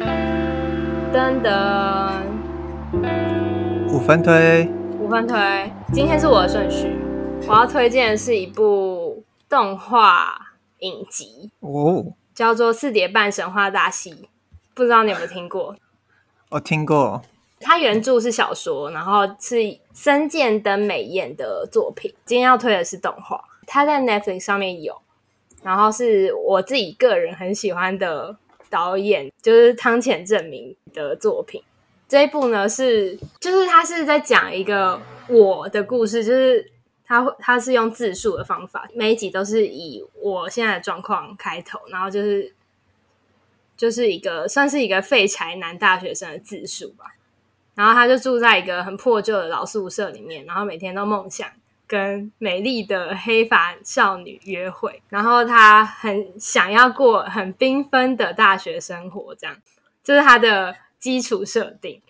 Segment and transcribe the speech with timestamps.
[0.00, 2.22] 噔噔，
[3.88, 4.68] 五分推，
[5.00, 5.36] 五分推。
[5.92, 6.96] 今天是我的顺序，
[7.48, 10.38] 我要推荐的是一部动画
[10.80, 14.12] 影集哦，叫做《四叠半神话大戏》，
[14.74, 15.74] 不知道你有没有听过？
[16.50, 17.22] 我听过。
[17.60, 22.14] 它原著是小说，然后是森见登美彦的作品。
[22.24, 24.96] 今天要推的是动画，它在 Netflix 上面有，
[25.64, 28.36] 然后是我自己个人很喜欢的
[28.70, 31.62] 导演，就是汤浅政明的作品。
[32.08, 36.72] 这一部呢是，就是他是在讲一个我的故事，就是
[37.04, 42.54] 他他是用自述的方法，每一集都是以我现在的状况开头，然后就是
[43.76, 47.14] 就是一个算是一个废柴男大学生的自述吧。
[47.74, 51.48] 然后他就住在一个很破旧的老宿舍里面，然后每天都梦想
[51.88, 59.56] 跟美丽的黑发少女约会，然后他很想要过很缤纷的大学生活，这样
[60.04, 62.00] 这、是他的基础设定。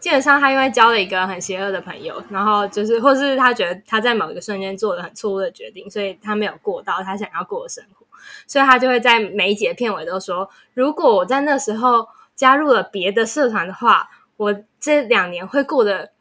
[0.00, 8.06] 基本上他因为交了一个很邪恶的朋友，然后就是或是他觉得他在某一个瞬间做了很错误的决定，所以他没有过到他想要过的生活，
[8.46, 12.08] 所以他就会在每一集片尾都说：如果我在那时候。
[12.36, 16.12] 加入了别的社团的话，我这两年会过得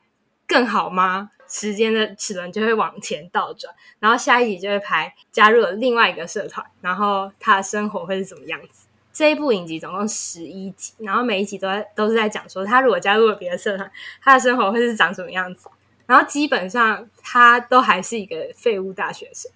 [0.47, 1.31] 更好吗？
[1.47, 8.87] 时间的齿轮就会往前倒转，然后下一集就会拍加入了另外一个社团，然后他的生活会是怎么样子？
[9.13, 13.89] 这一部影集总共十一集，然后每一集都在都是在讲说，他如果加入了别的社团，
[14.21, 15.69] 他的生活会是长什么样子？
[16.07, 19.51] 然后基本上他都还是一个废物大学生。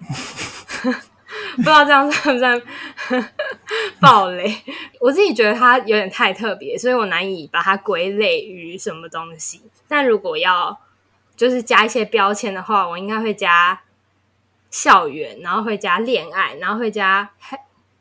[1.58, 2.62] 不知道这样算不算
[3.98, 4.54] 暴雷？
[5.00, 9.62] 我自己觉得它有点太特别，所以我难以把它归类于什么东西。
[9.88, 10.78] 但如果要
[11.34, 13.80] 就是加一些标签的话，我应该会加
[14.70, 17.30] 校园，然后会加恋爱，然后会加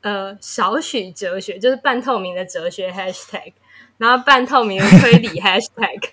[0.01, 3.53] 呃少许哲学，就是半透明的哲学 hashtag，
[3.97, 6.09] 然后半透明的推理 hashtag。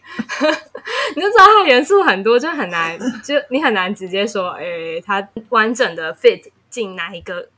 [1.17, 4.65] 你就知道它元素很多，就很难，就你很难直接说，哎、
[5.05, 6.51] 它完整的 fit。
[6.73, 7.51] 进哪一个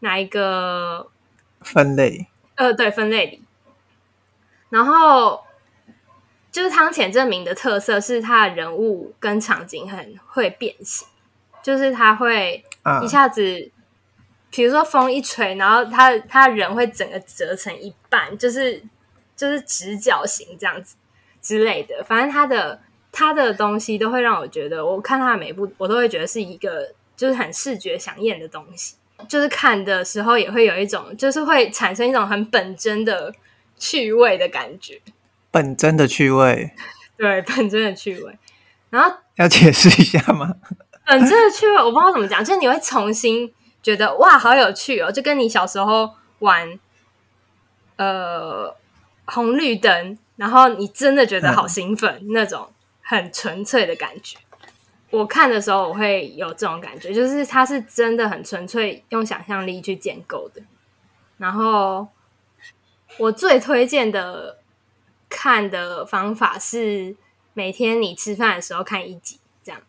[0.00, 1.10] 哪一个
[1.60, 2.26] 分类？
[2.56, 3.42] 呃，对，分类里。
[4.70, 5.44] 然后
[6.50, 11.06] 就是汤浅证明的特色是他的人物跟场景很会变形，
[11.62, 12.64] 就是他会
[13.02, 13.70] 一下子，
[14.50, 14.66] 比、uh.
[14.66, 18.82] 如说风一吹，然后他他人会整个折成一半，就是
[19.36, 20.96] 就是直角形这样子
[21.42, 22.02] 之类的。
[22.02, 22.80] 反正他的
[23.12, 26.94] 他的东西都会让我觉得，我看他的每部，我都会觉得是一个。
[27.18, 28.94] 就是很视觉想验的东西，
[29.28, 33.34] 就是看的时候也会有一种，就是会产生一种很本真的
[33.76, 35.00] 趣味的感觉。
[35.50, 36.70] 本真的趣味，
[37.18, 38.38] 对，本真的趣味。
[38.90, 40.54] 然后要解释一下吗？
[41.04, 43.52] 本真的趣味，我不知道怎么讲，就是你会重新
[43.82, 46.78] 觉得哇，好有趣哦，就跟你小时候玩
[47.96, 48.76] 呃
[49.24, 52.70] 红绿灯，然后你真的觉得好兴奋，嗯、那种
[53.02, 54.36] 很纯粹的感觉。
[55.10, 60.60] 我看的时候，我会有这种感觉，就是它是真的很纯粹用想象力去建构的。
[61.38, 62.06] 然后
[63.16, 64.58] 我最推荐的
[65.28, 67.16] 看的方法是
[67.54, 69.80] 每天你吃饭的时候看一集，这样，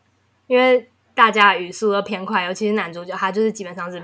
[0.48, 4.00] 因为大家语速都偏快，尤其是男主角，他就是基本上是，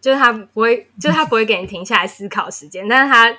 [0.00, 3.36] 就是他不会，就是他不会给你停下来思考时间，但是他。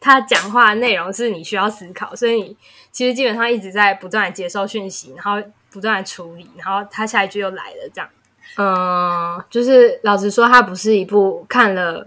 [0.00, 2.56] 他讲话的内容是你需要思考，所以你
[2.92, 8.08] 其实基本上一直在不断的接受讯息，然后不断的处理，然后他下一句又来了，这样。
[8.56, 12.06] 嗯，就是老实说，它不是一部看了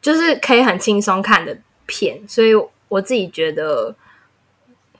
[0.00, 2.52] 就是可以很轻松看的片，所以
[2.88, 3.94] 我自己觉得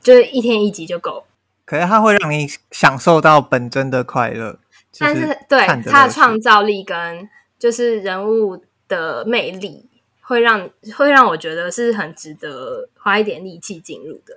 [0.01, 1.25] 就是一天一集就够。
[1.65, 4.59] 可是它会让你享受到本真的快乐，
[4.99, 9.85] 但是对它的创造力跟就是人物的魅力。
[10.28, 14.34] 会让会让我觉得是很值得花一点力气进入的，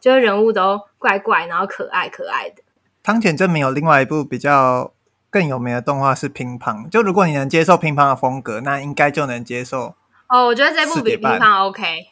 [0.00, 2.62] 就是人物都怪怪，然后可爱可爱的。
[3.02, 4.92] 汤浅证明有另外一部比较
[5.28, 9.96] 更有名的动画是《乒乓》，就如果你能接受乒乓的风格，那应该就能接受。
[10.28, 12.06] 哦，我觉得这部比乒乓 OK。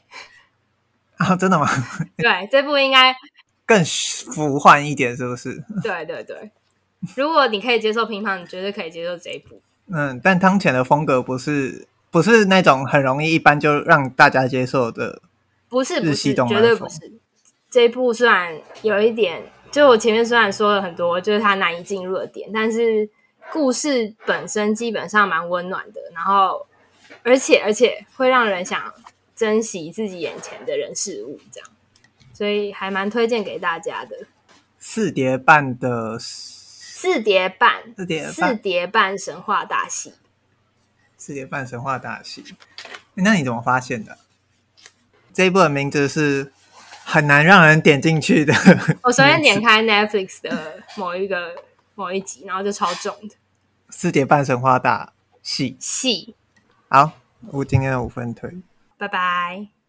[1.19, 1.69] 啊，真的吗？
[2.19, 3.15] 对，这部应该
[3.65, 5.63] 更浮幻一点，是不是？
[5.85, 6.51] 对对对，
[7.15, 9.63] 如果你可以接受乒乓，你绝对可以接受这一部。
[9.87, 11.87] 嗯，但汤浅的风格不是。
[12.11, 15.23] 不是那种很容易一般就让大家接受的，
[15.69, 17.21] 不是不是，绝对不是。
[17.71, 19.41] 这一部虽然有一点，
[19.71, 23.09] 就我前面虽然说了很多，就是它难以进入的点，但是
[23.53, 26.67] 故事本身基本上蛮温暖的，然后
[27.23, 28.93] 而且而且会让人想
[29.37, 31.69] 珍惜自己眼前的人事物，这样，
[32.33, 34.17] 所以还蛮推荐给大家的。
[34.81, 40.15] 四叠半的四叠半，四叠四叠半神话大戏。
[41.21, 42.43] 四点半神话大戏。
[43.13, 44.17] 那你怎么发现的？
[45.35, 46.51] 这一部的名字是
[47.05, 48.55] 很难让人点进去的。
[49.03, 51.55] 我昨天点开 Netflix 的某一个
[51.95, 53.35] 某一集，然后就超重的。
[53.91, 55.13] 四点半神话大
[55.43, 55.77] 戏。
[55.79, 56.35] 戏。
[56.89, 57.13] 好，
[57.49, 58.63] 我今天的五分推。
[58.97, 59.80] 拜拜。